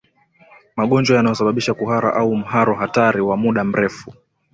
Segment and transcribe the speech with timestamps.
[0.75, 4.13] Magonjwa yanayosababisha kuhara au mharo hatari wa muda mrefu